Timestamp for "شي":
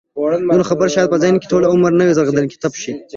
2.81-2.91